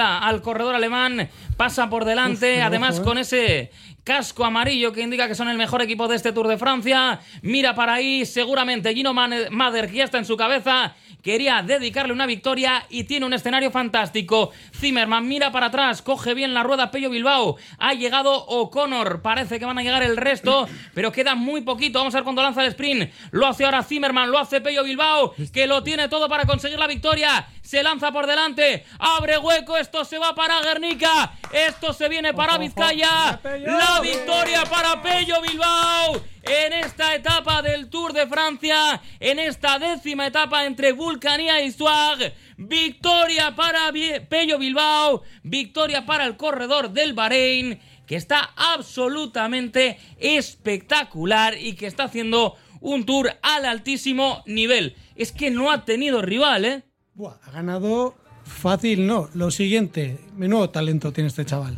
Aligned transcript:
al 0.00 0.42
corredor 0.42 0.74
alemán, 0.74 1.28
pasa 1.56 1.88
por 1.88 2.04
delante, 2.04 2.58
Uf, 2.58 2.64
además 2.64 2.94
ojo, 2.94 3.02
eh. 3.02 3.04
con 3.04 3.18
ese 3.18 3.70
casco 4.04 4.44
amarillo 4.44 4.92
que 4.92 5.00
indica 5.00 5.26
que 5.26 5.34
son 5.34 5.48
el 5.48 5.56
mejor 5.56 5.80
equipo 5.82 6.06
de 6.06 6.16
este 6.16 6.32
Tour 6.32 6.46
de 6.46 6.58
Francia. 6.58 7.20
Mira 7.42 7.74
para 7.74 7.94
ahí, 7.94 8.26
seguramente 8.26 8.94
Gino 8.94 9.14
Mader, 9.14 9.90
que 9.90 9.96
ya 9.96 10.04
está 10.04 10.18
en 10.18 10.26
su 10.26 10.36
cabeza, 10.36 10.94
quería 11.22 11.62
dedicarle 11.62 12.12
una 12.12 12.26
victoria 12.26 12.84
y 12.90 13.04
tiene 13.04 13.24
un 13.24 13.32
escenario 13.32 13.70
fantástico. 13.70 14.52
Zimmerman 14.78 15.26
mira 15.26 15.50
para 15.50 15.66
atrás, 15.66 16.02
coge 16.02 16.34
bien 16.34 16.52
la 16.52 16.62
rueda 16.62 16.90
Pello 16.90 17.08
Bilbao. 17.08 17.56
Ha 17.78 17.94
llegado 17.94 18.44
O'Connor, 18.46 19.22
parece 19.22 19.58
que 19.58 19.64
van 19.64 19.78
a 19.78 19.82
llegar 19.82 20.02
el 20.02 20.18
resto, 20.18 20.68
pero 20.92 21.10
queda 21.10 21.34
muy 21.34 21.62
poquito. 21.62 21.98
Vamos 21.98 22.14
a 22.14 22.18
ver 22.18 22.24
cuando 22.24 22.42
lanza 22.42 22.60
el 22.60 22.68
sprint. 22.68 23.10
Lo 23.30 23.46
hace 23.46 23.64
ahora 23.64 23.82
Zimmerman, 23.82 24.30
lo 24.30 24.38
hace 24.38 24.60
Pello 24.60 24.84
Bilbao, 24.84 25.34
que 25.52 25.66
lo 25.66 25.82
tiene 25.82 26.08
todo 26.08 26.28
para 26.28 26.44
conseguir 26.44 26.78
la 26.78 26.86
victoria. 26.86 27.46
Se 27.64 27.82
lanza 27.82 28.12
por 28.12 28.26
delante, 28.26 28.84
abre 28.98 29.38
hueco, 29.38 29.78
esto 29.78 30.04
se 30.04 30.18
va 30.18 30.34
para 30.34 30.60
Guernica, 30.60 31.32
esto 31.50 31.94
se 31.94 32.10
viene 32.10 32.34
para 32.34 32.58
Vizcaya. 32.58 33.40
La 33.42 34.00
victoria 34.02 34.64
para 34.64 35.00
Pello 35.00 35.40
Bilbao 35.40 36.22
en 36.42 36.74
esta 36.74 37.14
etapa 37.14 37.62
del 37.62 37.88
Tour 37.88 38.12
de 38.12 38.26
Francia, 38.26 39.00
en 39.18 39.38
esta 39.38 39.78
décima 39.78 40.26
etapa 40.26 40.66
entre 40.66 40.92
Vulcanía 40.92 41.62
y 41.62 41.72
Swag. 41.72 42.34
Victoria 42.58 43.56
para 43.56 43.90
Pello 44.28 44.58
Bilbao, 44.58 45.22
victoria 45.42 46.04
para 46.04 46.26
el 46.26 46.36
corredor 46.36 46.90
del 46.90 47.14
Bahrein, 47.14 47.80
que 48.06 48.16
está 48.16 48.52
absolutamente 48.56 49.98
espectacular 50.18 51.56
y 51.56 51.76
que 51.76 51.86
está 51.86 52.04
haciendo 52.04 52.56
un 52.82 53.06
tour 53.06 53.38
al 53.40 53.64
altísimo 53.64 54.42
nivel. 54.44 54.96
Es 55.16 55.32
que 55.32 55.50
no 55.50 55.70
ha 55.70 55.86
tenido 55.86 56.20
rival, 56.20 56.66
¿eh? 56.66 56.82
Buah, 57.16 57.36
ha 57.46 57.50
ganado 57.52 58.16
fácil, 58.44 59.06
no. 59.06 59.28
Lo 59.34 59.52
siguiente, 59.52 60.18
menudo 60.36 60.70
talento 60.70 61.12
tiene 61.12 61.28
este 61.28 61.44
chaval. 61.44 61.76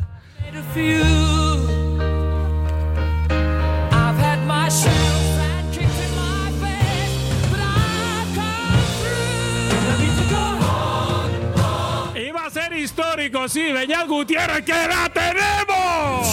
Iba 12.15 12.45
a 12.45 12.49
ser 12.49 12.73
histórico, 12.73 13.47
sí, 13.47 13.71
Beñat 13.71 14.07
Gutiérrez, 14.07 14.65
que 14.65 14.73
la 14.73 15.07
tenemos. 15.13 16.26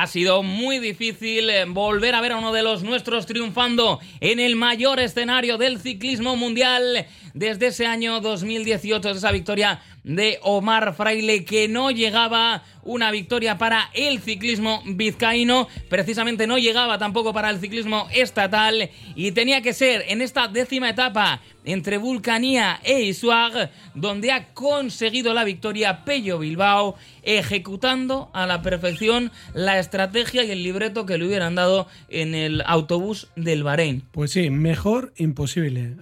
Ha 0.00 0.06
sido 0.06 0.44
muy 0.44 0.78
difícil 0.78 1.50
eh, 1.50 1.64
volver 1.66 2.14
a 2.14 2.20
ver 2.20 2.30
a 2.30 2.36
uno 2.36 2.52
de 2.52 2.62
los 2.62 2.84
nuestros 2.84 3.26
triunfando 3.26 3.98
en 4.20 4.38
el 4.38 4.54
mayor 4.54 5.00
escenario 5.00 5.58
del 5.58 5.80
ciclismo 5.80 6.36
mundial 6.36 7.04
desde 7.38 7.68
ese 7.68 7.86
año 7.86 8.20
2018, 8.20 9.10
esa 9.10 9.30
victoria 9.30 9.80
de 10.02 10.38
Omar 10.42 10.94
Fraile, 10.94 11.44
que 11.44 11.68
no 11.68 11.90
llegaba 11.90 12.64
una 12.82 13.10
victoria 13.10 13.58
para 13.58 13.90
el 13.94 14.20
ciclismo 14.20 14.82
vizcaíno, 14.86 15.68
precisamente 15.88 16.46
no 16.46 16.58
llegaba 16.58 16.98
tampoco 16.98 17.32
para 17.32 17.50
el 17.50 17.60
ciclismo 17.60 18.08
estatal 18.12 18.90
y 19.14 19.32
tenía 19.32 19.62
que 19.62 19.72
ser 19.72 20.04
en 20.08 20.20
esta 20.20 20.48
décima 20.48 20.90
etapa 20.90 21.40
entre 21.64 21.98
Vulcanía 21.98 22.80
e 22.82 23.02
Isuag, 23.02 23.70
donde 23.94 24.32
ha 24.32 24.52
conseguido 24.54 25.34
la 25.34 25.44
victoria 25.44 26.04
Pello 26.04 26.38
Bilbao, 26.38 26.96
ejecutando 27.22 28.30
a 28.32 28.46
la 28.46 28.62
perfección 28.62 29.30
la 29.54 29.78
estrategia 29.78 30.42
y 30.44 30.50
el 30.50 30.62
libreto 30.62 31.06
que 31.06 31.18
le 31.18 31.26
hubieran 31.26 31.54
dado 31.54 31.86
en 32.08 32.34
el 32.34 32.62
autobús 32.66 33.28
del 33.36 33.62
Bahrein. 33.62 34.02
Pues 34.10 34.32
sí, 34.32 34.50
mejor 34.50 35.12
imposible. 35.18 35.96